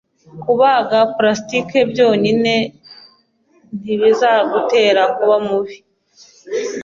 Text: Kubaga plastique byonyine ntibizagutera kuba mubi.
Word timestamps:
Kubaga 0.43 0.97
plastique 1.17 1.79
byonyine 1.91 2.55
ntibizagutera 3.79 5.01
kuba 5.15 5.35
mubi. 5.45 5.75